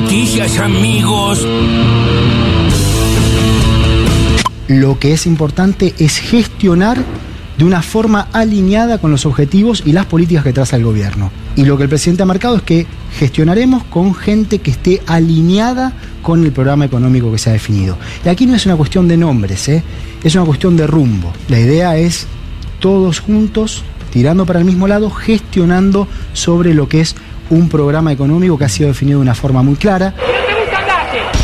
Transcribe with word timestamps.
noticias, 0.00 0.58
amigos. 0.58 1.44
Lo 4.68 4.96
que 5.00 5.12
es 5.12 5.26
importante 5.26 5.92
es 5.98 6.18
gestionar 6.18 6.98
de 7.56 7.64
una 7.64 7.82
forma 7.82 8.28
alineada 8.32 8.98
con 8.98 9.10
los 9.10 9.26
objetivos 9.26 9.82
y 9.84 9.90
las 9.90 10.06
políticas 10.06 10.44
que 10.44 10.52
traza 10.52 10.76
el 10.76 10.84
gobierno. 10.84 11.32
Y 11.56 11.64
lo 11.64 11.76
que 11.76 11.82
el 11.82 11.88
presidente 11.88 12.22
ha 12.22 12.26
marcado 12.26 12.56
es 12.56 12.62
que 12.62 12.86
gestionaremos 13.18 13.82
con 13.84 14.14
gente 14.14 14.60
que 14.60 14.70
esté 14.70 15.02
alineada 15.06 15.92
con 16.22 16.44
el 16.44 16.52
programa 16.52 16.84
económico 16.84 17.32
que 17.32 17.38
se 17.38 17.50
ha 17.50 17.54
definido. 17.54 17.98
Y 18.24 18.28
aquí 18.28 18.46
no 18.46 18.54
es 18.54 18.66
una 18.66 18.76
cuestión 18.76 19.08
de 19.08 19.16
nombres, 19.16 19.68
¿eh? 19.68 19.82
es 20.22 20.32
una 20.36 20.44
cuestión 20.44 20.76
de 20.76 20.86
rumbo. 20.86 21.32
La 21.48 21.58
idea 21.58 21.96
es 21.96 22.28
todos 22.78 23.18
juntos, 23.18 23.82
tirando 24.12 24.46
para 24.46 24.60
el 24.60 24.64
mismo 24.64 24.86
lado, 24.86 25.10
gestionando 25.10 26.06
sobre 26.34 26.72
lo 26.72 26.88
que 26.88 27.00
es 27.00 27.16
un 27.50 27.68
programa 27.68 28.12
económico 28.12 28.58
que 28.58 28.64
ha 28.64 28.68
sido 28.68 28.88
definido 28.88 29.18
de 29.18 29.22
una 29.22 29.34
forma 29.34 29.62
muy 29.62 29.76
clara. 29.76 30.14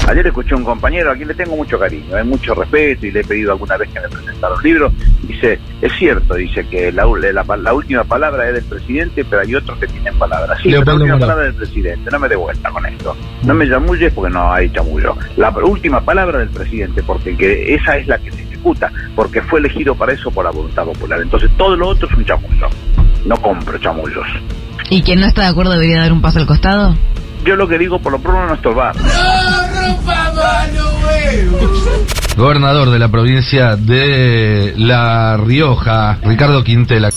Ayer 0.07 0.27
escuché 0.27 0.55
a 0.55 0.59
un 0.59 0.65
compañero 0.65 1.11
a 1.11 1.15
quien 1.15 1.29
le 1.29 1.35
tengo 1.35 1.57
mucho 1.57 1.79
cariño, 1.79 2.15
hay 2.15 2.25
mucho 2.25 2.55
respeto 2.55 3.07
y 3.07 3.11
le 3.11 3.21
he 3.21 3.25
pedido 3.25 3.53
alguna 3.53 3.79
vez 3.79 3.89
que 3.89 4.01
me 4.01 4.09
presentara 4.09 4.55
un 4.55 4.63
libro. 4.63 4.93
Dice, 5.23 5.59
es 5.81 5.93
cierto, 5.95 6.35
dice 6.35 6.67
que 6.69 6.93
la, 6.93 7.07
última 7.07 8.05
palabra 8.05 8.49
es 8.49 8.55
del 8.55 8.65
presidente, 8.65 9.25
pero 9.25 9.41
hay 9.41 9.55
otros 9.55 9.79
que 9.79 9.87
tienen 9.87 10.17
palabras. 10.19 10.59
Sí, 10.63 10.71
la 10.71 10.81
última 10.81 11.19
palabra 11.19 11.45
del 11.45 11.55
presidente, 11.55 12.11
no 12.11 12.19
me 12.19 12.29
dé 12.29 12.37
vuelta 12.37 12.71
con 12.71 12.85
esto. 12.85 13.17
No 13.45 13.55
me 13.55 13.67
llamulles 13.67 14.13
porque 14.13 14.33
no 14.33 14.53
hay 14.53 14.71
chamullo. 14.71 15.17
La 15.37 15.49
última 15.51 16.03
palabra 16.03 16.41
del 16.41 16.51
presidente, 16.51 17.03
porque 17.03 17.35
que 17.35 17.75
esa 17.75 17.97
es 17.97 18.07
la 18.07 18.19
que 18.19 18.31
se 18.31 18.43
ejecuta, 18.43 18.93
porque 19.17 19.41
fue 19.41 19.61
elegido 19.61 19.95
para 19.95 20.13
eso 20.13 20.31
por 20.31 20.45
la 20.45 20.51
voluntad 20.51 20.85
popular. 20.85 21.21
Entonces 21.23 21.51
todo 21.57 21.77
lo 21.77 21.89
otro 21.89 22.09
es 22.11 22.15
un 22.15 22.25
chamullo. 22.27 22.69
No 23.25 23.37
compro 23.37 23.79
chamullos. 23.79 24.27
¿Y 24.91 25.03
quien 25.03 25.21
no 25.21 25.27
está 25.27 25.43
de 25.43 25.49
acuerdo 25.49 25.73
debería 25.73 26.01
dar 26.01 26.13
un 26.13 26.21
paso 26.21 26.39
al 26.39 26.47
costado? 26.47 26.95
Yo 27.45 27.57
lo 27.57 27.69
que 27.69 27.79
digo, 27.79 27.99
por 27.99 28.13
lo 28.13 28.19
pronto, 28.19 28.47
no 28.47 28.55
estorbar. 28.55 28.95
Gobernador 32.37 32.91
de 32.91 32.99
la 32.99 33.09
provincia 33.09 33.77
de 33.77 34.75
La 34.77 35.37
Rioja, 35.37 36.19
Ricardo 36.23 36.65
Quintela. 36.65 37.11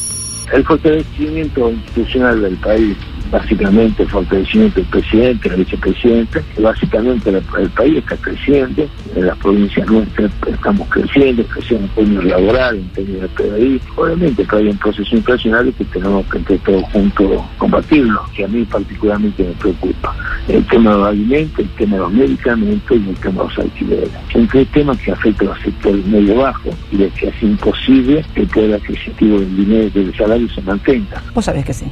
El 0.53 0.63
fortalecimiento 0.63 1.69
institucional 1.69 2.41
del 2.41 2.55
país 2.57 2.97
básicamente 3.31 4.03
el 4.03 4.09
fortalecimiento 4.09 4.79
del 4.79 4.89
presidente, 4.89 5.49
el 5.49 5.55
vicepresidente, 5.55 6.43
básicamente 6.59 7.29
el, 7.29 7.69
país 7.69 7.97
está 7.97 8.15
creciendo, 8.17 8.87
en 9.15 9.25
las 9.25 9.37
provincias 9.37 9.87
nuestras 9.89 10.31
estamos 10.47 10.87
creciendo, 10.89 11.43
creciendo 11.43 11.85
en 11.85 11.91
términos 11.91 12.25
laborales, 12.25 12.81
en 12.81 12.89
términos 12.89 13.21
de 13.21 13.27
PDI, 13.29 13.81
obviamente 13.95 14.45
que 14.45 14.55
hay 14.55 14.67
un 14.67 14.77
proceso 14.77 15.15
inflacionario 15.15 15.73
que 15.77 15.85
tenemos 15.85 16.25
que 16.27 16.37
entre 16.37 16.57
todos 16.59 16.83
juntos 16.91 17.41
combatirlo, 17.57 18.21
que 18.35 18.45
a 18.45 18.47
mí 18.47 18.63
particularmente 18.63 19.43
me 19.43 19.53
preocupa. 19.53 20.15
El 20.47 20.65
tema 20.67 20.91
de 20.91 20.97
los 20.97 21.07
alimentos, 21.07 21.59
el 21.59 21.69
tema 21.71 21.95
de 21.95 22.01
los 22.03 22.13
medicamentos 22.13 22.97
y 22.97 23.09
el 23.09 23.15
tema 23.15 23.41
de 23.43 23.49
los 23.49 23.59
alquileres. 23.59 24.09
Son 24.31 24.47
tres 24.47 24.67
temas 24.69 24.97
que 24.99 25.11
afectan 25.11 25.47
a 25.47 25.51
los 25.51 25.61
sectores 25.61 26.05
medio 26.05 26.35
bajo 26.35 26.69
y 26.91 26.97
de 26.97 27.09
que 27.09 27.27
es 27.27 27.43
imposible 27.43 28.23
que 28.33 28.41
el 28.41 28.47
poder 28.47 28.73
adquisitivo 28.75 29.39
del 29.39 29.57
dinero 29.57 29.87
y 29.87 29.89
del 29.89 30.15
salario 30.15 30.49
se 30.49 30.61
mantenga. 30.61 31.21
Vos 31.33 31.45
sabés 31.45 31.65
que 31.65 31.73
sí. 31.73 31.85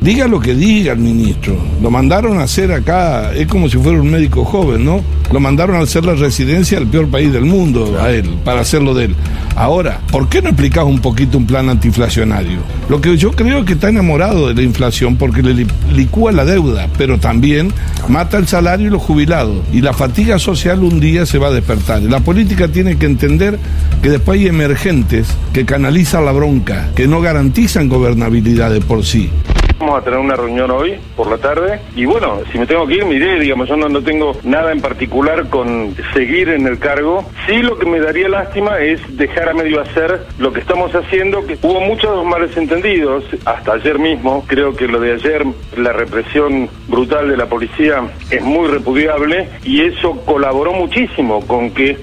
Diga 0.00 0.26
lo 0.26 0.40
que 0.40 0.54
diga 0.54 0.77
al 0.86 0.98
ministro. 0.98 1.56
Lo 1.82 1.90
mandaron 1.90 2.38
a 2.38 2.44
hacer 2.44 2.70
acá, 2.72 3.32
es 3.34 3.46
como 3.48 3.68
si 3.68 3.78
fuera 3.78 4.00
un 4.00 4.10
médico 4.10 4.44
joven, 4.44 4.84
¿no? 4.84 5.02
Lo 5.32 5.40
mandaron 5.40 5.76
a 5.76 5.80
hacer 5.80 6.04
la 6.04 6.14
residencia 6.14 6.78
al 6.78 6.86
peor 6.86 7.08
país 7.08 7.32
del 7.32 7.44
mundo, 7.44 7.98
a 8.00 8.10
él, 8.10 8.28
para 8.44 8.60
hacerlo 8.60 8.94
de 8.94 9.06
él. 9.06 9.16
Ahora, 9.56 10.00
¿por 10.12 10.28
qué 10.28 10.40
no 10.40 10.50
explicás 10.50 10.84
un 10.84 11.00
poquito 11.00 11.36
un 11.36 11.46
plan 11.46 11.68
antiinflacionario? 11.68 12.58
Lo 12.88 13.00
que 13.00 13.16
yo 13.16 13.32
creo 13.32 13.64
que 13.64 13.72
está 13.72 13.88
enamorado 13.88 14.48
de 14.48 14.54
la 14.54 14.62
inflación 14.62 15.16
porque 15.16 15.42
le 15.42 15.66
licúa 15.92 16.32
la 16.32 16.44
deuda, 16.44 16.88
pero 16.96 17.18
también 17.18 17.72
mata 18.08 18.38
el 18.38 18.46
salario 18.46 18.86
y 18.86 18.90
los 18.90 19.02
jubilados. 19.02 19.56
Y 19.72 19.80
la 19.80 19.92
fatiga 19.92 20.38
social 20.38 20.84
un 20.84 21.00
día 21.00 21.26
se 21.26 21.38
va 21.38 21.48
a 21.48 21.52
despertar. 21.52 22.02
La 22.02 22.20
política 22.20 22.68
tiene 22.68 22.96
que 22.96 23.06
entender 23.06 23.58
que 24.02 24.10
después 24.10 24.40
hay 24.40 24.46
emergentes 24.46 25.26
que 25.52 25.64
canalizan 25.64 26.24
la 26.24 26.32
bronca, 26.32 26.90
que 26.94 27.08
no 27.08 27.20
garantizan 27.20 27.88
gobernabilidad 27.88 28.70
de 28.70 28.80
por 28.80 29.04
sí. 29.04 29.30
Vamos 29.78 30.00
a 30.00 30.04
tener 30.04 30.18
una 30.18 30.34
reunión 30.34 30.70
hoy 30.72 30.98
por 31.14 31.30
la 31.30 31.38
tarde. 31.38 31.80
Y 31.94 32.04
bueno, 32.04 32.40
si 32.50 32.58
me 32.58 32.66
tengo 32.66 32.86
que 32.86 32.94
ir, 32.94 33.04
me 33.04 33.14
iré, 33.14 33.38
digamos, 33.38 33.68
yo 33.68 33.76
no, 33.76 34.02
tengo 34.02 34.36
nada 34.42 34.72
en 34.72 34.80
particular 34.80 35.48
con 35.48 35.94
seguir 36.12 36.48
en 36.48 36.66
el 36.66 36.78
cargo. 36.78 37.24
Sí 37.46 37.62
lo 37.62 37.78
que 37.78 37.86
me 37.86 38.00
daría 38.00 38.28
lástima 38.28 38.80
es 38.80 39.00
dejar 39.16 39.50
a 39.50 39.54
medio 39.54 39.80
hacer 39.80 40.26
lo 40.38 40.52
que 40.52 40.60
estamos 40.60 40.92
haciendo, 40.92 41.46
que 41.46 41.56
hubo 41.62 41.80
muchos 41.80 42.24
males 42.24 42.56
entendidos, 42.56 43.24
hasta 43.44 43.74
ayer 43.74 43.98
mismo, 43.98 44.44
creo 44.48 44.74
que 44.74 44.88
lo 44.88 44.98
de 44.98 45.12
ayer, 45.12 45.44
la 45.76 45.92
represión 45.92 46.68
brutal 46.88 47.28
de 47.28 47.36
la 47.36 47.46
policía 47.46 48.02
es 48.30 48.42
muy 48.42 48.66
repudiable. 48.68 49.48
Y 49.62 49.82
eso 49.82 50.22
colaboró 50.24 50.72
muchísimo 50.72 51.46
con 51.46 51.70
que 51.70 51.96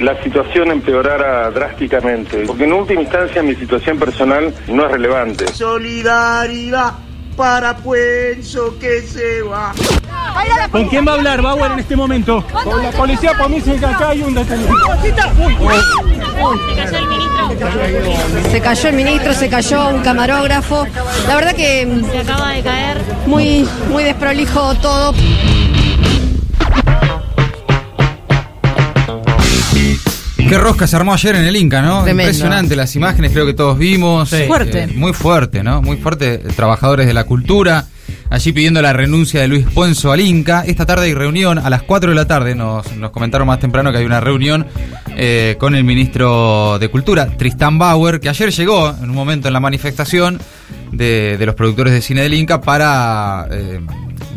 la 0.00 0.20
situación 0.22 0.70
empeorara 0.70 1.50
drásticamente, 1.50 2.44
porque 2.46 2.64
en 2.64 2.72
última 2.72 3.00
instancia 3.00 3.42
mi 3.42 3.54
situación 3.54 3.98
personal 3.98 4.52
no 4.68 4.86
es 4.86 4.92
relevante. 4.92 5.46
Solidaridad 5.48 7.05
para 7.36 7.76
Puenzo 7.76 8.78
que 8.78 9.02
se 9.02 9.42
va. 9.42 9.72
¿Con 10.70 10.88
quién 10.88 11.06
va 11.06 11.12
a 11.12 11.14
hablar 11.16 11.42
Bauer 11.42 11.72
en 11.72 11.78
este 11.80 11.94
momento? 11.96 12.42
Con 12.64 12.82
la 12.82 12.90
policía, 12.90 13.32
por 13.36 13.48
mí 13.50 13.60
se 13.60 13.72
acá 13.76 14.08
hay 14.08 14.22
un 14.22 14.34
detenido. 14.34 14.72
Se 15.02 15.12
cayó 16.74 16.98
el 16.98 17.08
ministro. 17.08 18.50
Se 18.50 18.60
cayó 18.60 18.88
el 18.88 18.96
ministro, 18.96 19.34
se 19.34 19.48
cayó 19.48 19.88
un 19.88 20.02
camarógrafo. 20.02 20.86
La 21.28 21.36
verdad 21.36 21.54
que 21.54 22.02
se 22.10 22.18
acaba 22.18 22.50
de 22.52 22.62
caer. 22.62 23.00
Muy, 23.26 23.68
muy 23.90 24.04
desprolijo 24.04 24.74
todo. 24.76 25.14
Qué 30.48 30.58
rosca 30.58 30.86
se 30.86 30.94
armó 30.94 31.12
ayer 31.12 31.34
en 31.34 31.44
el 31.44 31.56
Inca, 31.56 31.82
¿no? 31.82 32.08
Impresionante 32.08 32.76
las 32.76 32.94
imágenes, 32.94 33.32
creo 33.32 33.46
que 33.46 33.54
todos 33.54 33.76
vimos. 33.76 34.30
Fuerte. 34.46 34.84
Eh, 34.84 34.86
muy 34.94 35.12
fuerte, 35.12 35.64
¿no? 35.64 35.82
Muy 35.82 35.96
fuerte. 35.96 36.38
Trabajadores 36.38 37.08
de 37.08 37.14
la 37.14 37.24
cultura. 37.24 37.86
Allí 38.30 38.52
pidiendo 38.52 38.80
la 38.80 38.92
renuncia 38.92 39.40
de 39.40 39.48
Luis 39.48 39.66
Puenzo 39.74 40.12
al 40.12 40.20
Inca. 40.20 40.62
Esta 40.64 40.86
tarde 40.86 41.06
hay 41.06 41.14
reunión 41.14 41.58
a 41.58 41.68
las 41.68 41.82
4 41.82 42.10
de 42.10 42.16
la 42.16 42.26
tarde. 42.26 42.54
Nos, 42.54 42.86
comentaron 43.10 43.48
más 43.48 43.58
temprano 43.58 43.90
que 43.90 43.98
hay 43.98 44.04
una 44.04 44.20
reunión 44.20 44.66
eh, 45.16 45.56
con 45.58 45.74
el 45.74 45.82
ministro 45.82 46.78
de 46.78 46.88
Cultura, 46.90 47.26
Tristán 47.36 47.78
Bauer, 47.78 48.20
que 48.20 48.28
ayer 48.28 48.52
llegó 48.52 48.90
en 48.90 49.10
un 49.10 49.16
momento 49.16 49.48
en 49.48 49.52
la 49.52 49.60
manifestación 49.60 50.40
de, 50.92 51.36
los 51.40 51.56
productores 51.56 51.92
de 51.92 52.00
cine 52.00 52.22
del 52.22 52.34
Inca 52.34 52.60
para 52.60 53.48
eh, 53.50 53.80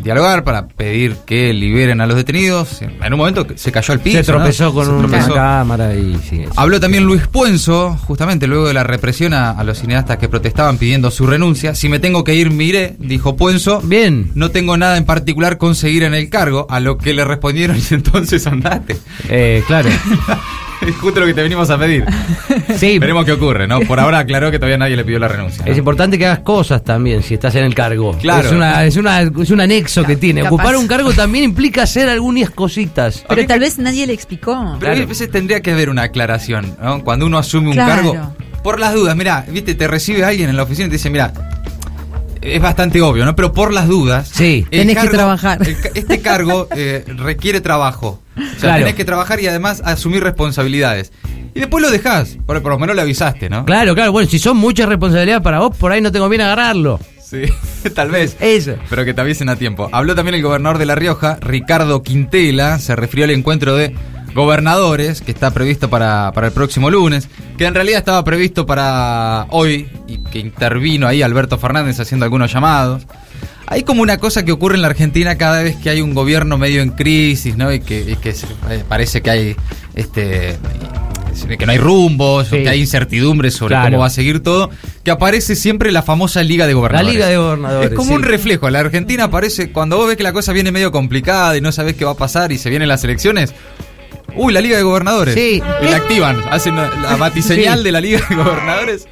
dialogar, 0.02 0.44
para 0.44 0.68
pedir 0.68 1.16
que 1.26 1.52
liberen 1.52 2.00
a 2.00 2.06
los 2.06 2.16
detenidos. 2.16 2.82
En 2.82 3.12
un 3.12 3.18
momento 3.18 3.46
se 3.54 3.72
cayó 3.72 3.92
al 3.92 4.00
piso. 4.00 4.18
Se 4.18 4.24
tropezó 4.24 4.72
con 4.72 4.88
una 4.88 5.28
cámara 5.28 5.94
y 5.94 6.18
Habló 6.56 6.80
también 6.80 7.04
Luis 7.04 7.26
Puenzo, 7.26 7.96
justamente 8.06 8.46
luego 8.46 8.68
de 8.68 8.74
la 8.74 8.84
represión 8.84 9.34
a, 9.34 9.62
los 9.64 9.78
cineastas 9.78 10.18
que 10.18 10.28
protestaban 10.28 10.78
pidiendo 10.78 11.10
su 11.10 11.26
renuncia. 11.26 11.74
Si 11.74 11.88
me 11.88 11.98
tengo 11.98 12.24
que 12.24 12.34
ir, 12.34 12.50
mire, 12.50 12.96
dijo 12.98 13.36
Puenzo. 13.36 13.80
Bien. 13.82 14.30
No 14.34 14.50
tengo 14.50 14.76
nada 14.76 14.96
en 14.96 15.04
particular 15.04 15.58
con 15.58 15.74
seguir 15.74 16.02
en 16.02 16.14
el 16.14 16.28
cargo, 16.28 16.66
a 16.70 16.80
lo 16.80 16.98
que 16.98 17.14
le 17.14 17.24
respondieron 17.24 17.76
y 17.90 17.94
entonces 17.94 18.46
andate. 18.46 18.96
Eh, 19.28 19.62
claro. 19.66 19.90
Es 20.86 20.96
justo 20.96 21.20
lo 21.20 21.26
que 21.26 21.34
te 21.34 21.42
venimos 21.42 21.70
a 21.70 21.78
pedir. 21.78 22.04
Sí. 22.76 22.98
Veremos 22.98 23.24
qué 23.24 23.32
ocurre, 23.32 23.66
¿no? 23.66 23.80
Por 23.80 23.98
ahora 24.00 24.20
aclaró 24.20 24.50
que 24.50 24.58
todavía 24.58 24.78
nadie 24.78 24.96
le 24.96 25.04
pidió 25.04 25.18
la 25.18 25.28
renuncia. 25.28 25.64
Es 25.66 25.76
importante 25.76 26.16
que 26.16 26.24
hagas 26.24 26.38
cosas 26.38 26.82
también 26.82 27.22
si 27.22 27.34
estás 27.34 27.54
en 27.56 27.64
el 27.64 27.74
cargo. 27.74 28.16
Claro. 28.16 28.48
Es, 28.48 28.54
una, 28.54 28.84
es, 28.84 28.96
una, 28.96 29.20
es 29.20 29.50
un 29.50 29.60
anexo 29.60 30.04
que 30.04 30.16
tiene. 30.16 30.44
Ocupar 30.44 30.76
un 30.76 30.86
cargo 30.86 31.12
también 31.12 31.44
implica 31.44 31.82
hacer 31.82 32.08
algunas 32.08 32.48
cositas. 32.50 33.24
Pero 33.28 33.46
tal 33.46 33.60
vez 33.60 33.78
nadie 33.78 34.06
le 34.06 34.12
explicó. 34.12 34.76
Pero 34.78 34.92
a 34.92 35.06
veces 35.06 35.30
tendría 35.30 35.60
que 35.60 35.72
haber 35.72 35.90
una 35.90 36.02
aclaración, 36.02 36.76
¿no? 36.80 37.02
Cuando 37.02 37.26
uno 37.26 37.38
asume 37.38 37.70
un 37.70 37.76
cargo. 37.76 38.16
Por 38.62 38.78
las 38.78 38.94
dudas, 38.94 39.16
mira, 39.16 39.44
viste, 39.48 39.74
te 39.74 39.88
recibe 39.88 40.24
alguien 40.24 40.48
en 40.48 40.56
la 40.56 40.62
oficina 40.62 40.86
y 40.86 40.90
te 40.90 40.96
dice, 40.96 41.10
mira, 41.10 41.32
es 42.40 42.60
bastante 42.60 43.02
obvio, 43.02 43.24
¿no? 43.24 43.36
Pero 43.36 43.52
por 43.52 43.72
las 43.72 43.88
dudas. 43.88 44.28
Sí, 44.32 44.66
tenés 44.70 44.98
que 44.98 45.08
trabajar. 45.08 45.60
este 45.94 46.20
cargo 46.20 46.68
eh, 46.76 47.04
requiere 47.16 47.60
trabajo. 47.60 48.20
O 48.56 48.60
sea, 48.60 48.76
tenés 48.76 48.94
que 48.94 49.04
trabajar 49.04 49.40
y 49.40 49.46
además 49.46 49.82
asumir 49.84 50.22
responsabilidades. 50.22 51.12
Y 51.54 51.60
después 51.60 51.82
lo 51.82 51.90
dejás, 51.90 52.38
por, 52.46 52.62
por 52.62 52.72
lo 52.72 52.78
menos 52.78 52.94
le 52.94 53.02
avisaste, 53.02 53.48
¿no? 53.50 53.64
Claro, 53.64 53.94
claro. 53.94 54.12
Bueno, 54.12 54.28
si 54.28 54.38
son 54.38 54.56
muchas 54.56 54.88
responsabilidades 54.88 55.42
para 55.42 55.58
vos, 55.58 55.76
por 55.76 55.92
ahí 55.92 56.00
no 56.00 56.12
tengo 56.12 56.28
bien 56.28 56.42
agarrarlo. 56.42 57.00
Sí, 57.22 57.42
tal 57.94 58.10
vez. 58.10 58.36
Eso. 58.40 58.74
Pero 58.88 59.04
que 59.04 59.14
te 59.14 59.20
avisen 59.20 59.48
a 59.48 59.56
tiempo. 59.56 59.88
Habló 59.92 60.14
también 60.14 60.34
el 60.34 60.42
gobernador 60.42 60.78
de 60.78 60.86
La 60.86 60.94
Rioja, 60.94 61.38
Ricardo 61.40 62.02
Quintela, 62.02 62.78
se 62.78 62.96
refirió 62.96 63.24
al 63.24 63.30
encuentro 63.30 63.76
de 63.76 63.94
gobernadores 64.34 65.20
que 65.20 65.30
está 65.32 65.50
previsto 65.52 65.90
para, 65.90 66.32
para 66.32 66.48
el 66.48 66.52
próximo 66.52 66.90
lunes, 66.90 67.28
que 67.58 67.66
en 67.66 67.74
realidad 67.74 67.98
estaba 67.98 68.22
previsto 68.24 68.66
para 68.66 69.46
hoy 69.50 69.88
y 70.06 70.18
que 70.18 70.38
intervino 70.38 71.06
ahí 71.06 71.22
Alberto 71.22 71.58
Fernández 71.58 71.98
haciendo 72.00 72.24
algunos 72.24 72.52
llamados. 72.52 73.06
Hay 73.66 73.84
como 73.84 74.02
una 74.02 74.18
cosa 74.18 74.44
que 74.44 74.50
ocurre 74.50 74.74
en 74.76 74.82
la 74.82 74.88
Argentina 74.88 75.36
cada 75.38 75.62
vez 75.62 75.76
que 75.76 75.90
hay 75.90 76.00
un 76.00 76.12
gobierno 76.12 76.58
medio 76.58 76.82
en 76.82 76.90
crisis, 76.90 77.56
¿no? 77.56 77.72
Y 77.72 77.78
que, 77.80 78.16
que 78.20 78.34
parece 78.88 79.20
que 79.20 79.30
hay 79.30 79.56
este 79.94 80.58
que 81.58 81.64
no 81.66 81.72
hay 81.72 81.78
rumbos, 81.78 82.48
Sí. 82.48 82.62
que 82.62 82.68
hay 82.68 82.80
incertidumbre 82.80 83.50
sobre 83.50 83.72
Claro. 83.74 83.86
cómo 83.92 83.98
va 84.00 84.06
a 84.06 84.10
seguir 84.10 84.42
todo, 84.42 84.70
que 85.04 85.10
aparece 85.10 85.56
siempre 85.56 85.90
la 85.90 86.02
famosa 86.02 86.42
Liga 86.42 86.66
de 86.66 86.74
Gobernadores. 86.74 87.12
Liga 87.14 87.28
de 87.28 87.36
Gobernadores, 87.38 87.90
Es 87.92 87.96
como 87.96 88.10
sí. 88.10 88.14
un 88.16 88.22
reflejo. 88.24 88.68
La 88.70 88.80
Argentina 88.80 89.24
aparece 89.24 89.70
cuando 89.72 89.96
vos 89.96 90.08
ves 90.08 90.16
que 90.16 90.22
la 90.22 90.32
cosa 90.32 90.52
viene 90.52 90.70
medio 90.70 90.92
complicada 90.92 91.56
y 91.56 91.60
no 91.60 91.72
sabés 91.72 91.94
qué 91.94 92.04
va 92.04 92.10
a 92.12 92.16
pasar 92.16 92.52
y 92.52 92.58
se 92.58 92.68
vienen 92.70 92.88
las 92.88 93.04
elecciones. 93.04 93.54
Uy, 94.36 94.52
la 94.52 94.60
Liga 94.60 94.76
de 94.76 94.82
Gobernadores. 94.82 95.34
Sí. 95.34 95.62
Y 95.82 95.84
la 95.84 95.96
activan, 95.96 96.40
hacen 96.50 96.76
la 96.76 97.16
batiseñal 97.18 97.78
Sí. 97.78 97.84
de 97.84 97.92
la 97.92 98.00
Liga 98.00 98.20
de 98.28 98.34
Gobernadores 98.36 99.08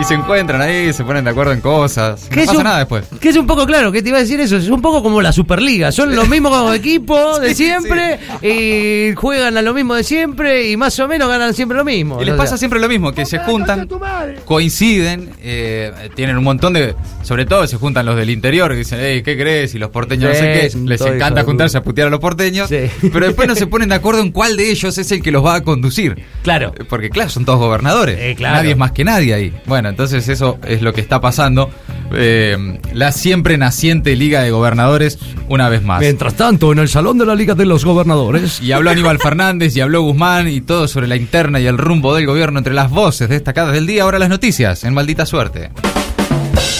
y 0.00 0.04
se 0.04 0.14
encuentran 0.14 0.60
ahí, 0.60 0.92
se 0.92 1.04
ponen 1.04 1.24
de 1.24 1.30
acuerdo 1.30 1.52
en 1.52 1.60
cosas. 1.60 2.26
¿Qué 2.30 2.36
No 2.40 2.46
pasa 2.46 2.58
un- 2.58 2.64
nada 2.64 2.78
después. 2.78 3.04
Que 3.20 3.28
es 3.28 3.36
un 3.36 3.46
poco 3.46 3.66
claro, 3.66 3.92
que 3.92 4.02
te 4.02 4.08
iba 4.08 4.18
a 4.18 4.22
decir 4.22 4.40
eso, 4.40 4.56
es 4.56 4.68
un 4.68 4.80
poco 4.80 5.02
como 5.02 5.20
la 5.20 5.32
Superliga, 5.32 5.92
son 5.92 6.14
los 6.14 6.28
mismos 6.28 6.74
equipos 6.74 7.40
de 7.40 7.54
Sí, 7.54 7.66
siempre 7.66 8.18
y 8.42 9.14
juegan 9.14 9.56
a 9.56 9.62
lo 9.62 9.74
mismo 9.74 9.94
de 9.94 10.02
siempre 10.04 10.70
y 10.70 10.76
más 10.76 10.98
o 10.98 11.06
menos 11.08 11.28
ganan 11.28 11.54
siempre 11.54 11.76
lo 11.76 11.84
mismo. 11.84 12.20
Y 12.22 12.24
les 12.24 12.34
pasa 12.34 12.50
sea, 12.50 12.58
siempre 12.58 12.80
lo 12.80 12.88
mismo, 12.88 13.12
que 13.12 13.26
se 13.26 13.38
juntan, 13.38 13.88
coinciden, 14.44 15.30
eh, 15.42 15.92
tienen 16.14 16.36
un 16.38 16.44
montón 16.44 16.72
de... 16.72 16.94
Sobre 17.22 17.46
todo 17.46 17.66
se 17.66 17.76
juntan 17.76 18.04
los 18.06 18.16
del 18.16 18.30
interior 18.30 18.70
que 18.72 18.78
dicen, 18.78 18.98
hey, 19.00 19.22
¿qué 19.22 19.36
crees? 19.36 19.74
Y 19.74 19.78
los 19.78 19.90
porteños 19.90 20.30
no 20.30 20.34
sé 20.36 20.70
qué. 20.72 20.78
Les 20.84 21.00
encanta 21.00 21.44
juntarse 21.44 21.78
a 21.78 21.82
putear 21.82 22.08
a 22.08 22.10
los 22.10 22.20
porteños. 22.20 22.68
Sí. 22.68 22.90
Pero 23.12 23.26
después 23.26 23.46
no 23.46 23.54
se 23.54 23.66
ponen 23.66 23.90
de 23.90 23.94
acuerdo 23.94 24.22
en 24.22 24.32
cuál 24.32 24.56
de 24.56 24.70
ellos 24.70 24.98
es 24.98 25.10
el 25.12 25.22
que 25.22 25.30
los 25.30 25.44
va 25.44 25.54
a 25.56 25.62
conducir. 25.62 26.22
Claro. 26.42 26.74
Porque 26.88 27.10
claro, 27.10 27.30
son 27.30 27.44
todos 27.44 27.58
gobernadores. 27.60 28.18
Eh, 28.18 28.34
claro. 28.36 28.56
Nadie 28.56 28.72
es 28.72 28.76
más 28.76 28.92
que 28.92 29.04
nadie 29.04 29.34
ahí. 29.34 29.54
Bueno, 29.66 29.81
entonces 29.88 30.28
eso 30.28 30.58
es 30.66 30.82
lo 30.82 30.92
que 30.92 31.00
está 31.00 31.20
pasando. 31.20 31.70
Eh, 32.14 32.78
la 32.92 33.12
siempre 33.12 33.56
naciente 33.56 34.16
Liga 34.16 34.42
de 34.42 34.50
Gobernadores, 34.50 35.18
una 35.48 35.68
vez 35.68 35.82
más. 35.82 36.00
Mientras 36.00 36.34
tanto, 36.34 36.72
en 36.72 36.78
el 36.78 36.88
Salón 36.88 37.18
de 37.18 37.26
la 37.26 37.34
Liga 37.34 37.54
de 37.54 37.66
los 37.66 37.84
Gobernadores. 37.84 38.60
Y 38.60 38.72
habló 38.72 38.90
Aníbal 38.90 39.18
Fernández 39.18 39.76
y 39.76 39.80
habló 39.80 40.02
Guzmán 40.02 40.48
y 40.48 40.60
todo 40.60 40.88
sobre 40.88 41.08
la 41.08 41.16
interna 41.16 41.60
y 41.60 41.66
el 41.66 41.78
rumbo 41.78 42.14
del 42.14 42.26
gobierno 42.26 42.58
entre 42.58 42.74
las 42.74 42.90
voces 42.90 43.28
destacadas 43.28 43.72
del 43.72 43.86
día. 43.86 44.02
Ahora 44.02 44.18
las 44.18 44.28
noticias, 44.28 44.84
en 44.84 44.94
maldita 44.94 45.26
suerte. 45.26 45.70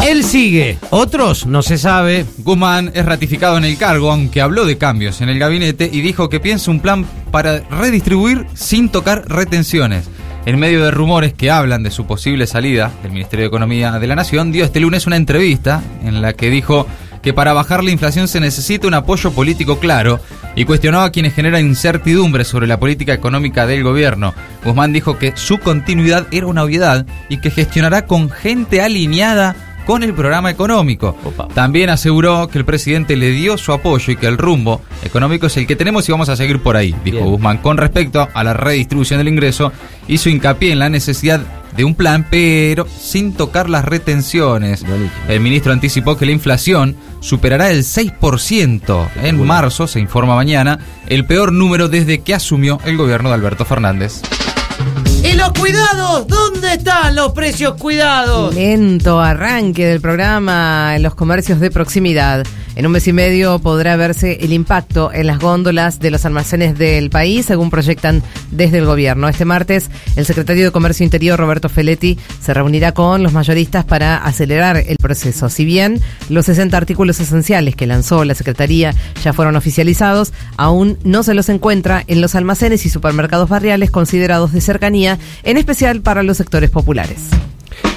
Él 0.04 0.24
sigue, 0.24 0.78
otros 0.90 1.46
no 1.46 1.62
se 1.62 1.78
sabe. 1.78 2.26
Guzmán 2.38 2.90
es 2.94 3.04
ratificado 3.04 3.56
en 3.56 3.64
el 3.64 3.76
cargo, 3.76 4.10
aunque 4.10 4.40
habló 4.40 4.64
de 4.64 4.76
cambios 4.76 5.20
en 5.20 5.28
el 5.28 5.38
gabinete 5.38 5.88
y 5.92 6.00
dijo 6.00 6.28
que 6.28 6.40
piensa 6.40 6.70
un 6.70 6.80
plan 6.80 7.06
para 7.30 7.60
redistribuir 7.60 8.46
sin 8.54 8.88
tocar 8.88 9.28
retenciones. 9.28 10.08
En 10.44 10.58
medio 10.58 10.84
de 10.84 10.90
rumores 10.90 11.34
que 11.34 11.52
hablan 11.52 11.84
de 11.84 11.92
su 11.92 12.04
posible 12.04 12.48
salida 12.48 12.90
del 13.02 13.12
Ministerio 13.12 13.44
de 13.44 13.48
Economía 13.48 13.92
de 13.92 14.06
la 14.08 14.16
Nación, 14.16 14.50
dio 14.50 14.64
este 14.64 14.80
lunes 14.80 15.06
una 15.06 15.16
entrevista 15.16 15.80
en 16.02 16.20
la 16.20 16.32
que 16.32 16.50
dijo 16.50 16.88
que 17.22 17.32
para 17.32 17.52
bajar 17.52 17.84
la 17.84 17.92
inflación 17.92 18.26
se 18.26 18.40
necesita 18.40 18.88
un 18.88 18.94
apoyo 18.94 19.30
político 19.30 19.78
claro 19.78 20.18
y 20.56 20.64
cuestionó 20.64 21.02
a 21.02 21.12
quienes 21.12 21.34
generan 21.34 21.64
incertidumbre 21.64 22.44
sobre 22.44 22.66
la 22.66 22.80
política 22.80 23.12
económica 23.12 23.66
del 23.68 23.84
gobierno. 23.84 24.34
Guzmán 24.64 24.92
dijo 24.92 25.16
que 25.16 25.32
su 25.36 25.58
continuidad 25.58 26.26
era 26.32 26.48
una 26.48 26.64
obviedad 26.64 27.06
y 27.28 27.36
que 27.36 27.50
gestionará 27.50 28.06
con 28.06 28.28
gente 28.28 28.82
alineada 28.82 29.54
con 29.86 30.02
el 30.02 30.14
programa 30.14 30.50
económico. 30.50 31.16
Opa. 31.24 31.48
También 31.48 31.90
aseguró 31.90 32.48
que 32.48 32.58
el 32.58 32.64
presidente 32.64 33.16
le 33.16 33.30
dio 33.30 33.58
su 33.58 33.72
apoyo 33.72 34.12
y 34.12 34.16
que 34.16 34.26
el 34.26 34.38
rumbo 34.38 34.82
económico 35.04 35.46
es 35.46 35.56
el 35.56 35.66
que 35.66 35.76
tenemos 35.76 36.08
y 36.08 36.12
vamos 36.12 36.28
a 36.28 36.36
seguir 36.36 36.60
por 36.60 36.76
ahí, 36.76 36.94
dijo 37.04 37.18
Bien. 37.18 37.30
Guzmán. 37.30 37.58
Con 37.58 37.76
respecto 37.76 38.28
a 38.32 38.44
la 38.44 38.54
redistribución 38.54 39.18
del 39.18 39.28
ingreso, 39.28 39.72
hizo 40.08 40.28
hincapié 40.28 40.72
en 40.72 40.78
la 40.78 40.88
necesidad 40.88 41.40
de 41.76 41.84
un 41.84 41.94
plan, 41.94 42.26
pero 42.30 42.86
sin 42.86 43.32
tocar 43.32 43.70
las 43.70 43.84
retenciones. 43.84 44.84
El 45.28 45.40
ministro 45.40 45.72
anticipó 45.72 46.16
que 46.16 46.26
la 46.26 46.32
inflación 46.32 46.96
superará 47.20 47.70
el 47.70 47.82
6% 47.82 49.08
en 49.22 49.46
marzo, 49.46 49.86
se 49.86 50.00
informa 50.00 50.34
mañana, 50.34 50.78
el 51.08 51.24
peor 51.24 51.52
número 51.52 51.88
desde 51.88 52.20
que 52.20 52.34
asumió 52.34 52.78
el 52.84 52.96
gobierno 52.96 53.30
de 53.30 53.36
Alberto 53.36 53.64
Fernández. 53.64 54.20
¿Y 55.24 55.34
los 55.34 55.52
cuidados? 55.52 56.26
¿Dónde 56.26 56.74
están 56.74 57.14
los 57.14 57.32
precios 57.32 57.74
cuidados? 57.74 58.54
Lento 58.54 59.20
arranque 59.20 59.86
del 59.86 60.00
programa 60.00 60.96
en 60.96 61.02
los 61.02 61.14
comercios 61.14 61.60
de 61.60 61.70
proximidad. 61.70 62.44
En 62.74 62.86
un 62.86 62.92
mes 62.92 63.06
y 63.06 63.12
medio 63.12 63.58
podrá 63.58 63.96
verse 63.96 64.38
el 64.40 64.52
impacto 64.52 65.12
en 65.12 65.26
las 65.26 65.38
góndolas 65.38 66.00
de 66.00 66.10
los 66.10 66.24
almacenes 66.24 66.78
del 66.78 67.10
país, 67.10 67.44
según 67.44 67.68
proyectan 67.68 68.22
desde 68.50 68.78
el 68.78 68.86
gobierno. 68.86 69.28
Este 69.28 69.44
martes, 69.44 69.90
el 70.16 70.24
secretario 70.24 70.64
de 70.64 70.70
Comercio 70.70 71.04
Interior, 71.04 71.38
Roberto 71.38 71.68
Feletti, 71.68 72.18
se 72.40 72.54
reunirá 72.54 72.92
con 72.92 73.22
los 73.22 73.34
mayoristas 73.34 73.84
para 73.84 74.16
acelerar 74.16 74.78
el 74.78 74.96
proceso. 74.96 75.50
Si 75.50 75.66
bien 75.66 76.00
los 76.30 76.46
60 76.46 76.74
artículos 76.74 77.20
esenciales 77.20 77.76
que 77.76 77.86
lanzó 77.86 78.24
la 78.24 78.34
Secretaría 78.34 78.94
ya 79.22 79.34
fueron 79.34 79.56
oficializados, 79.56 80.32
aún 80.56 80.98
no 81.04 81.22
se 81.22 81.34
los 81.34 81.50
encuentra 81.50 82.02
en 82.06 82.22
los 82.22 82.34
almacenes 82.34 82.86
y 82.86 82.88
supermercados 82.88 83.50
barriales 83.50 83.90
considerados 83.90 84.52
de 84.52 84.62
cercanía, 84.62 85.11
en 85.42 85.56
especial 85.56 86.00
para 86.00 86.22
los 86.22 86.36
sectores 86.36 86.70
populares. 86.70 87.30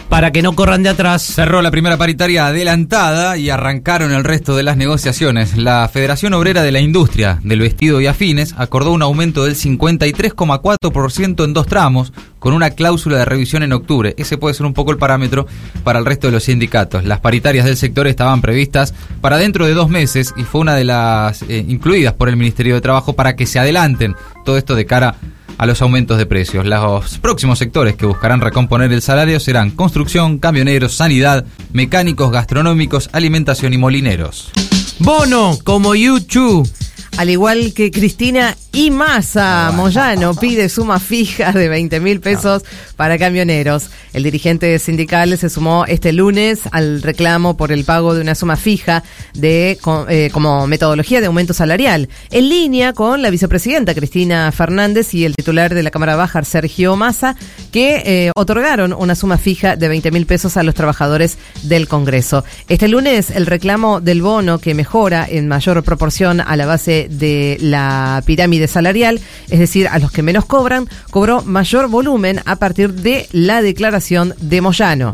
Para 0.09 0.31
que 0.31 0.41
no 0.41 0.55
corran 0.55 0.83
de 0.83 0.89
atrás. 0.89 1.23
Cerró 1.23 1.61
la 1.61 1.71
primera 1.71 1.97
paritaria 1.97 2.47
adelantada 2.47 3.37
y 3.37 3.49
arrancaron 3.49 4.13
el 4.13 4.23
resto 4.23 4.55
de 4.55 4.63
las 4.63 4.77
negociaciones. 4.77 5.57
La 5.57 5.89
Federación 5.91 6.33
Obrera 6.33 6.61
de 6.61 6.71
la 6.71 6.79
Industria 6.79 7.39
del 7.43 7.59
Vestido 7.59 7.99
y 7.99 8.07
Afines 8.07 8.53
acordó 8.57 8.93
un 8.93 9.01
aumento 9.01 9.43
del 9.43 9.55
53,4% 9.55 11.43
en 11.43 11.53
dos 11.53 11.65
tramos, 11.65 12.13
con 12.39 12.53
una 12.53 12.69
cláusula 12.69 13.17
de 13.17 13.25
revisión 13.25 13.63
en 13.63 13.73
octubre. 13.73 14.13
Ese 14.17 14.37
puede 14.37 14.53
ser 14.53 14.67
un 14.67 14.73
poco 14.73 14.91
el 14.91 14.97
parámetro 14.97 15.47
para 15.83 15.99
el 15.99 16.05
resto 16.05 16.27
de 16.27 16.33
los 16.33 16.43
sindicatos. 16.43 17.03
Las 17.03 17.19
paritarias 17.19 17.65
del 17.65 17.75
sector 17.75 18.07
estaban 18.07 18.41
previstas 18.41 18.93
para 19.19 19.37
dentro 19.37 19.65
de 19.65 19.73
dos 19.73 19.89
meses 19.89 20.33
y 20.37 20.43
fue 20.43 20.61
una 20.61 20.75
de 20.75 20.85
las 20.85 21.41
eh, 21.41 21.65
incluidas 21.67 22.13
por 22.13 22.29
el 22.29 22.37
Ministerio 22.37 22.75
de 22.75 22.81
Trabajo 22.81 23.13
para 23.13 23.35
que 23.35 23.47
se 23.47 23.59
adelanten 23.59 24.15
todo 24.45 24.57
esto 24.57 24.75
de 24.75 24.85
cara 24.85 25.09
a 25.09 25.15
los 25.59 25.81
aumentos 25.81 26.17
de 26.17 26.25
precios. 26.25 26.65
Los 26.65 27.17
próximos 27.19 27.59
sectores 27.59 27.95
que 27.95 28.05
buscarán 28.05 28.41
recomponer 28.41 28.91
el 28.91 29.01
salario 29.01 29.39
serán 29.39 29.71
construcción, 29.71 30.37
camioneros, 30.37 30.93
sanidad, 30.95 31.45
mecánicos, 31.71 32.31
gastronómicos, 32.31 33.09
alimentación 33.13 33.73
y 33.73 33.77
molineros. 33.77 34.51
Bono, 34.99 35.57
como 35.63 35.95
YouTube. 35.95 36.69
Al 37.17 37.29
igual 37.29 37.73
que 37.73 37.91
Cristina 37.91 38.55
y 38.75 38.91
Massa, 38.91 39.71
Moyano 39.73 40.33
pide 40.35 40.67
suma 40.67 40.99
fija 40.99 41.53
de 41.53 41.69
20 41.69 42.01
mil 42.01 42.19
pesos 42.19 42.63
para 42.97 43.17
camioneros. 43.17 43.89
El 44.11 44.23
dirigente 44.23 44.77
sindical 44.79 45.37
se 45.37 45.49
sumó 45.49 45.85
este 45.85 46.11
lunes 46.11 46.59
al 46.71 47.01
reclamo 47.01 47.55
por 47.55 47.71
el 47.71 47.85
pago 47.85 48.13
de 48.13 48.19
una 48.19 48.35
suma 48.35 48.57
fija 48.57 49.01
de 49.33 49.77
eh, 50.09 50.29
como 50.33 50.67
metodología 50.67 51.21
de 51.21 51.27
aumento 51.27 51.53
salarial, 51.53 52.09
en 52.31 52.49
línea 52.49 52.91
con 52.91 53.21
la 53.21 53.29
vicepresidenta 53.29 53.95
Cristina 53.95 54.51
Fernández 54.51 55.13
y 55.13 55.23
el 55.23 55.35
titular 55.35 55.73
de 55.73 55.83
la 55.83 55.91
Cámara 55.91 56.17
Baja, 56.17 56.43
Sergio 56.43 56.97
Massa, 56.97 57.37
que 57.71 58.03
eh, 58.05 58.31
otorgaron 58.35 58.91
una 58.91 59.15
suma 59.15 59.37
fija 59.37 59.77
de 59.77 59.87
20 59.87 60.11
mil 60.11 60.25
pesos 60.25 60.57
a 60.57 60.63
los 60.63 60.75
trabajadores 60.75 61.37
del 61.63 61.87
Congreso. 61.87 62.43
Este 62.67 62.89
lunes 62.89 63.31
el 63.31 63.45
reclamo 63.45 64.01
del 64.01 64.21
bono 64.21 64.59
que 64.59 64.73
mejora 64.73 65.25
en 65.29 65.47
mayor 65.47 65.81
proporción 65.83 66.41
a 66.41 66.57
la 66.57 66.65
base 66.65 67.07
de 67.09 67.57
la 67.61 68.21
pirámide 68.25 68.64
salarial, 68.67 69.19
es 69.49 69.59
decir, 69.59 69.87
a 69.87 69.99
los 69.99 70.11
que 70.11 70.23
menos 70.23 70.45
cobran, 70.45 70.89
cobró 71.11 71.41
mayor 71.41 71.87
volumen 71.87 72.41
a 72.45 72.55
partir 72.57 72.93
de 72.93 73.27
la 73.31 73.61
declaración 73.61 74.33
de 74.39 74.61
Moyano. 74.61 75.13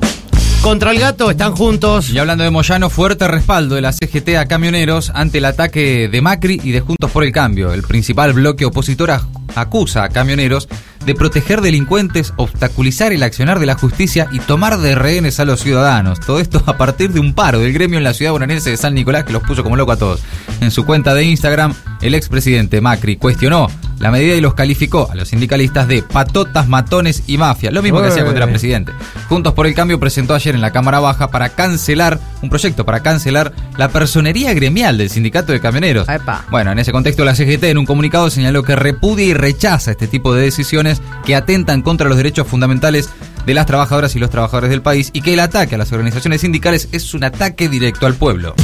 Contra 0.62 0.92
el 0.92 1.00
gato 1.00 1.32
están 1.32 1.56
juntos. 1.56 2.12
Y 2.12 2.20
hablando 2.20 2.44
de 2.44 2.52
Moyano, 2.52 2.92
fuerte 2.92 3.28
respaldo 3.28 3.74
de 3.74 3.82
la 3.82 3.92
CGT 3.92 4.36
a 4.38 4.46
camioneros 4.46 5.12
ante 5.16 5.40
el 5.40 5.46
ataque 5.46 6.08
de 6.08 6.22
Macri 6.22 6.62
y 6.64 6.72
de 6.72 6.82
Juntos 6.82 7.10
por 7.10 7.24
el 7.24 7.32
Cambio. 7.32 7.74
El 7.74 7.82
principal 7.82 8.34
bloque 8.34 8.66
opositor 8.66 9.12
acusa 9.56 10.04
a 10.04 10.10
camioneros 10.10 10.70
de 11.04 11.16
proteger 11.16 11.62
delincuentes, 11.62 12.34
obstaculizar 12.38 13.12
el 13.12 13.24
accionar 13.24 13.60
de 13.60 13.66
la 13.66 13.74
justicia 13.74 14.28
y 14.32 14.40
tomar 14.40 14.78
de 14.78 14.94
rehenes 14.94 15.40
a 15.40 15.46
los 15.46 15.62
ciudadanos. 15.62 16.20
Todo 16.20 16.40
esto 16.40 16.62
a 16.68 16.78
partir 16.78 17.12
de 17.12 17.20
un 17.20 17.34
paro 17.34 17.60
del 17.60 17.74
gremio 17.74 17.98
en 17.98 18.04
la 18.04 18.14
ciudad 18.14 18.32
bonaerense 18.32 18.70
de 18.70 18.78
San 18.78 18.94
Nicolás 18.94 19.24
que 19.24 19.34
los 19.34 19.42
puso 19.42 19.64
como 19.64 19.76
loco 19.76 19.94
a 19.94 19.98
todos. 19.98 20.22
En 20.62 20.70
su 20.70 20.86
cuenta 20.86 21.16
de 21.16 21.24
Instagram, 21.24 21.74
el 22.04 22.14
expresidente 22.14 22.82
Macri 22.82 23.18
cuestionó 23.18 23.68
la 24.02 24.12
medida 24.12 24.36
y 24.36 24.42
los 24.42 24.56
calificó 24.56 25.10
a 25.12 25.16
los 25.16 25.30
sindicalistas 25.30 25.88
de 25.88 26.02
patotas, 26.02 26.68
matones 26.68 27.24
y 27.28 27.38
mafia. 27.38 27.70
Lo 27.70 27.84
mismo 27.84 28.02
que 28.02 28.08
hacía 28.08 28.24
cuando 28.24 28.38
era 28.38 28.48
presidente. 28.48 28.92
Juntos 29.30 29.54
por 29.54 29.68
el 29.68 29.76
Cambio 29.76 30.00
presentó 30.00 30.34
ayer 30.34 30.56
en 30.56 30.62
la 30.62 30.72
Cámara 30.72 31.00
Baja 31.00 31.30
para 31.30 31.50
cancelar 31.50 32.20
un 32.42 32.50
proyecto 32.50 32.84
para 32.84 33.02
cancelar 33.04 33.54
la 33.78 33.90
personería 33.90 34.54
gremial 34.54 34.98
del 34.98 35.12
sindicato 35.12 35.52
de 35.52 35.62
camioneros. 35.62 36.10
Epa. 36.10 36.46
Bueno, 36.50 36.72
en 36.72 36.80
ese 36.80 36.92
contexto 36.92 37.24
la 37.24 37.36
CGT 37.36 37.66
en 37.66 37.78
un 37.78 37.86
comunicado 37.86 38.30
señaló 38.32 38.64
que 38.64 38.76
repudia 38.76 39.26
y 39.26 39.34
rechaza 39.36 39.92
este 39.92 40.08
tipo 40.08 40.34
de 40.34 40.42
decisiones 40.42 41.02
que 41.24 41.36
atentan 41.36 41.84
contra 41.84 42.10
los 42.10 42.18
derechos 42.18 42.48
fundamentales 42.48 43.10
de 43.46 43.54
las 43.54 43.68
trabajadoras 43.68 44.16
y 44.16 44.20
los 44.20 44.32
trabajadores 44.32 44.72
del 44.72 44.82
país 44.82 45.12
y 45.14 45.22
que 45.22 45.34
el 45.34 45.40
ataque 45.40 45.76
a 45.76 45.78
las 45.78 45.92
organizaciones 45.92 46.42
sindicales 46.42 46.90
es 46.92 47.14
un 47.14 47.24
ataque 47.24 47.70
directo 47.70 48.08
al 48.08 48.16
pueblo. 48.16 48.56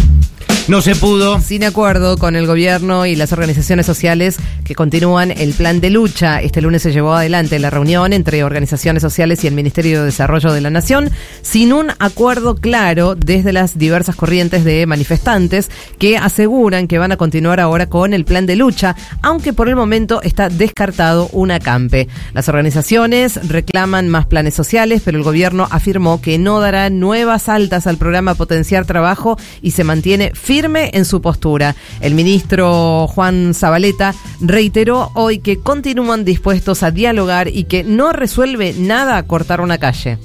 No 0.68 0.82
se 0.82 0.98
pudo. 0.98 1.40
Sin 1.40 1.64
acuerdo 1.64 2.18
con 2.18 2.36
el 2.36 2.46
gobierno 2.46 3.06
y 3.06 3.16
las 3.16 3.32
organizaciones 3.32 3.86
sociales 3.86 4.36
que 4.66 4.76
continúan 4.76 5.32
el 5.32 5.54
plan 5.54 5.80
de 5.80 5.90
lucha. 5.90 6.42
Este 6.42 6.62
lunes 6.62 6.82
se 6.82 6.92
llevó 6.92 7.14
adelante 7.14 7.58
la 7.58 7.70
reunión 7.70 8.12
entre 8.12 8.44
organizaciones 8.44 9.02
sociales 9.02 9.42
y 9.46 9.48
el 9.48 9.54
Ministerio 9.54 10.00
de 10.00 10.08
Desarrollo 10.08 10.52
de 10.52 10.60
la 10.60 10.70
Nación 10.70 11.10
sin 11.42 11.72
un 11.72 11.92
acuerdo 12.00 12.56
claro 12.56 13.16
desde 13.16 13.54
las 13.54 13.78
diversas 13.78 14.18
corrientes 14.18 14.66
de 14.66 14.86
manifestantes 14.88 15.72
que 16.00 16.18
aseguran 16.18 16.90
que 16.90 16.98
van 16.98 17.14
a 17.14 17.18
continuar 17.18 17.62
ahora 17.62 17.86
con 17.88 18.14
el 18.14 18.26
plan 18.26 18.46
de 18.46 18.58
lucha, 18.58 18.98
aunque 19.22 19.54
por 19.54 19.70
el 19.70 19.78
momento 19.78 20.22
está 20.22 20.50
descartado 20.50 21.30
un 21.32 21.52
acampe. 21.52 22.10
Las 22.34 22.50
organizaciones 22.50 23.40
reclaman 23.48 24.10
más 24.10 24.26
planes 24.26 24.54
sociales, 24.54 25.02
pero 25.06 25.18
el 25.18 25.24
gobierno 25.24 25.66
afirmó 25.72 26.20
que 26.20 26.38
no 26.38 26.60
dará 26.60 26.90
nuevas 26.90 27.48
altas 27.48 27.88
al 27.88 27.96
programa 27.96 28.36
Potenciar 28.36 28.86
Trabajo 28.86 29.38
y 29.62 29.72
se 29.72 29.86
mantiene 29.86 30.34
firme 30.36 30.57
firme 30.58 30.90
en 30.96 31.06
su 31.06 31.22
postura. 31.22 31.76
El 32.02 32.16
ministro 32.16 33.06
Juan 33.10 33.54
Zabaleta 33.54 34.16
reiteró 34.42 35.12
hoy 35.14 35.38
que 35.38 35.60
continúan 35.60 36.26
dispuestos 36.26 36.82
a 36.82 36.90
dialogar 36.90 37.48
y 37.48 37.66
que 37.66 37.84
no 37.84 38.12
resuelve 38.12 38.74
nada 38.76 39.22
cortar 39.22 39.62
una 39.62 39.78
calle. 39.78 40.18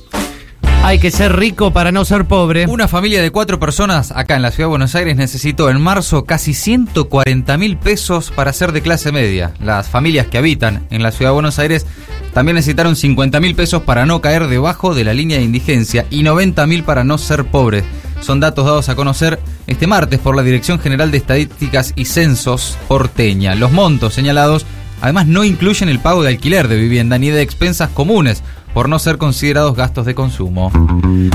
Hay 0.85 0.99
que 0.99 1.11
ser 1.11 1.37
rico 1.37 1.71
para 1.71 1.93
no 1.93 2.07
ser 2.07 2.25
pobre. 2.25 2.67
Una 2.67 2.89
familia 2.89 3.21
de 3.21 3.31
cuatro 3.31 3.61
personas 3.61 4.11
acá 4.11 4.35
en 4.35 4.41
la 4.41 4.51
ciudad 4.51 4.69
de 4.69 4.71
Buenos 4.71 4.95
Aires 4.95 5.17
necesitó 5.17 5.69
en 5.69 5.79
marzo 5.79 6.25
casi 6.25 6.55
140 6.55 7.59
mil 7.59 7.77
pesos 7.77 8.31
para 8.35 8.55
ser 8.55 8.73
de 8.73 8.81
clase 8.81 9.13
media. 9.13 9.53
Las 9.61 9.91
familias 9.91 10.29
que 10.29 10.39
habitan 10.39 10.87
en 10.89 11.03
la 11.03 11.13
ciudad 11.13 11.33
de 11.33 11.35
Buenos 11.35 11.59
Aires 11.59 11.85
también 12.33 12.55
necesitaron 12.55 12.97
50 12.97 13.39
mil 13.39 13.55
pesos 13.55 13.83
para 13.83 14.07
no 14.07 14.23
caer 14.23 14.47
debajo 14.47 14.95
de 14.95 15.05
la 15.05 15.13
línea 15.13 15.37
de 15.37 15.45
indigencia 15.45 16.07
y 16.09 16.23
90 16.23 16.67
mil 16.67 16.85
para 16.85 17.05
no 17.05 17.19
ser 17.19 17.45
pobres. 17.45 17.85
Son 18.23 18.39
datos 18.39 18.65
dados 18.65 18.89
a 18.89 18.95
conocer 18.95 19.41
este 19.67 19.87
martes 19.87 20.21
por 20.21 20.37
la 20.37 20.43
Dirección 20.43 20.79
General 20.79 21.11
de 21.11 21.19
Estadísticas 21.19 21.93
y 21.97 22.05
Censos 22.05 22.79
porteña. 22.89 23.55
Los 23.57 23.73
montos 23.73 24.15
señalados 24.15 24.65
además 25.01 25.27
no 25.27 25.43
incluyen 25.43 25.89
el 25.89 25.99
pago 25.99 26.23
de 26.23 26.29
alquiler 26.29 26.69
de 26.69 26.77
vivienda 26.77 27.19
ni 27.19 27.31
de 27.31 27.43
expensas 27.43 27.91
comunes 27.91 28.43
por 28.75 28.89
no 28.89 28.99
ser 28.99 29.19
considerados 29.19 29.77
gastos 29.77 30.07
de 30.07 30.15
consumo. 30.15 30.71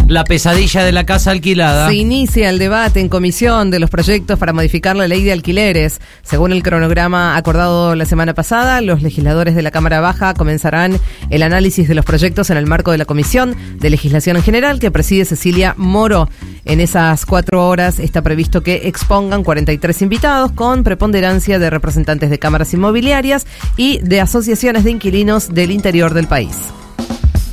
La 0.07 0.23
pesadilla 0.23 0.83
de 0.83 0.91
la 0.91 1.05
casa 1.05 1.31
alquilada. 1.31 1.87
Se 1.87 1.95
inicia 1.95 2.49
el 2.49 2.59
debate 2.59 2.99
en 2.99 3.09
comisión 3.09 3.71
de 3.71 3.79
los 3.79 3.89
proyectos 3.89 4.39
para 4.39 4.53
modificar 4.53 4.95
la 4.95 5.07
ley 5.07 5.23
de 5.23 5.31
alquileres. 5.31 5.99
Según 6.23 6.51
el 6.51 6.63
cronograma 6.63 7.37
acordado 7.37 7.95
la 7.95 8.05
semana 8.05 8.33
pasada, 8.33 8.81
los 8.81 9.01
legisladores 9.01 9.55
de 9.55 9.61
la 9.61 9.71
Cámara 9.71 9.99
Baja 9.99 10.33
comenzarán 10.33 10.99
el 11.29 11.43
análisis 11.43 11.87
de 11.87 11.95
los 11.95 12.05
proyectos 12.05 12.49
en 12.49 12.57
el 12.57 12.65
marco 12.65 12.91
de 12.91 12.97
la 12.97 13.05
Comisión 13.05 13.55
de 13.79 13.89
Legislación 13.89 14.37
en 14.37 14.43
General 14.43 14.79
que 14.79 14.91
preside 14.91 15.25
Cecilia 15.25 15.73
Moro. 15.77 16.29
En 16.65 16.81
esas 16.81 17.25
cuatro 17.25 17.67
horas 17.67 17.99
está 17.99 18.21
previsto 18.21 18.61
que 18.61 18.87
expongan 18.87 19.43
43 19.43 20.01
invitados 20.01 20.51
con 20.51 20.83
preponderancia 20.83 21.59
de 21.59 21.69
representantes 21.69 22.29
de 22.29 22.39
cámaras 22.39 22.73
inmobiliarias 22.73 23.45
y 23.77 23.99
de 23.99 24.21
asociaciones 24.21 24.83
de 24.83 24.91
inquilinos 24.91 25.53
del 25.53 25.71
interior 25.71 26.13
del 26.13 26.27
país. 26.27 26.57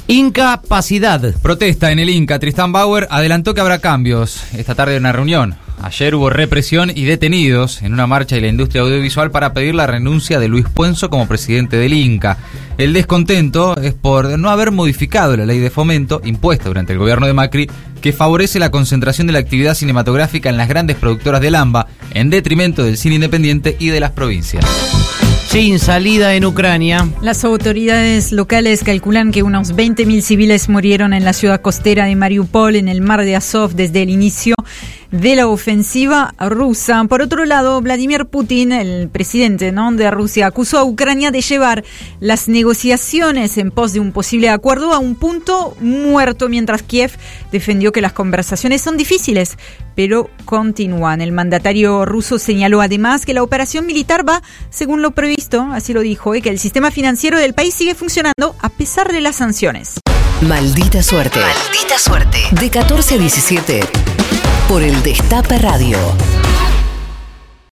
Incapacidad. 0.06 1.34
Protesta 1.40 1.90
en 1.90 1.99
el 1.99 2.11
Inca. 2.11 2.38
Tristan 2.38 2.73
Bauer 2.73 3.08
adelantó 3.11 3.54
que 3.54 3.62
habrá 3.62 3.78
cambios 3.78 4.44
esta 4.52 4.75
tarde 4.75 4.96
en 4.96 5.02
una 5.02 5.12
reunión. 5.12 5.56
Ayer 5.82 6.14
hubo 6.14 6.28
represión 6.28 6.92
y 6.94 7.04
detenidos 7.04 7.80
en 7.80 7.94
una 7.94 8.06
marcha 8.06 8.34
de 8.34 8.42
la 8.42 8.49
industria 8.49 8.82
audiovisual 8.82 9.30
para 9.30 9.54
pedir 9.54 9.75
la 9.75 9.87
renuncia 9.87 10.38
de 10.38 10.49
Luis 10.49 10.66
Puenzo 10.68 11.08
como 11.08 11.26
presidente 11.26 11.78
del 11.78 11.94
Inca. 11.94 12.37
El 12.76 12.92
descontento 12.92 13.76
es 13.78 13.94
por 13.94 14.38
no 14.38 14.50
haber 14.50 14.73
modificado 14.73 15.37
la 15.37 15.46
ley 15.46 15.58
de 15.58 15.70
fomento 15.70 16.20
impuesta 16.23 16.68
durante 16.68 16.92
el 16.92 16.99
gobierno 16.99 17.26
de 17.26 17.32
Macri 17.32 17.70
que 18.02 18.12
favorece 18.12 18.58
la 18.58 18.70
concentración 18.70 19.26
de 19.26 19.32
la 19.32 19.38
actividad 19.38 19.75
cinematográfica 19.75 20.50
en 20.50 20.58
las 20.58 20.68
grandes 20.68 20.96
productoras 20.96 21.40
del 21.40 21.54
AMBA 21.54 21.87
en 22.12 22.28
detrimento 22.28 22.84
del 22.84 22.99
cine 22.99 23.14
independiente 23.16 23.76
y 23.78 23.88
de 23.88 24.00
las 24.00 24.11
provincias 24.11 24.64
sin 25.54 25.78
salida 25.78 26.34
en 26.34 26.44
Ucrania. 26.46 27.08
Las 27.23 27.44
autoridades 27.44 28.32
locales 28.32 28.82
calculan 28.82 29.30
que 29.30 29.44
unos 29.44 29.73
20.000 29.73 30.20
civiles 30.20 30.68
murieron 30.68 31.12
en 31.12 31.25
la 31.25 31.32
ciudad 31.32 31.61
costera 31.61 32.06
de 32.06 32.16
Mariupol, 32.16 32.75
en 32.75 32.88
el 32.88 33.00
mar 33.00 33.25
de 33.25 33.37
Azov, 33.37 33.73
desde 33.75 34.02
el 34.02 34.11
inicio 34.11 34.56
de 35.14 35.37
la 35.37 35.47
ofensiva 35.47 36.35
rusa. 36.40 37.04
Por 37.04 37.23
otro 37.23 37.44
lado, 37.44 37.80
Vladimir 37.80 38.26
Putin, 38.26 38.73
el 38.73 39.09
presidente 39.09 39.71
¿no? 39.71 39.92
de 39.92 40.11
Rusia, 40.11 40.49
acusó 40.49 40.78
a 40.78 40.85
Ucrania 40.85 41.30
de 41.30 41.40
llevar 41.40 41.85
las 42.18 42.49
negociaciones 42.49 43.56
en 43.56 43.71
pos 43.71 43.92
de 43.92 44.00
un 44.00 44.11
posible 44.11 44.49
acuerdo 44.49 44.92
a 44.92 44.99
un 44.99 45.14
punto 45.14 45.76
muerto, 45.80 46.49
mientras 46.49 46.83
Kiev 46.83 47.12
defendió 47.52 47.92
que 47.92 48.00
las 48.00 48.12
conversaciones 48.12 48.83
son 48.83 48.97
difíciles, 48.97 49.56
pero 49.94 50.30
continúan. 50.44 51.21
El 51.21 51.30
mandatario 51.30 52.04
ruso 52.04 52.40
señaló 52.40 52.80
además 52.80 53.25
que 53.25 53.35
la 53.35 53.44
operación 53.44 53.87
militar 53.87 54.28
va 54.28 54.42
según 54.71 55.00
lo 55.00 55.12
previsto, 55.12 55.68
así 55.73 55.92
lo 55.92 56.00
dijo, 56.00 56.35
y 56.35 56.42
que 56.42 56.50
el 56.50 56.59
sistema 56.59 56.90
financiero 56.90 57.38
del 57.38 57.54
país 57.54 57.73
sigue 57.73 57.94
funcionando 57.94 58.56
a 58.61 58.68
pesar 58.68 59.12
de 59.12 59.21
las 59.21 59.37
sanciones. 59.37 60.00
Maldita 60.40 61.04
suerte. 61.04 61.38
Maldita 61.38 61.99
suerte. 61.99 62.38
De 62.61 62.68
14 62.68 63.14
a 63.14 63.18
17 63.18 63.80
por 64.68 64.83
el 64.83 65.02
Destape 65.02 65.59
Radio. 65.59 65.99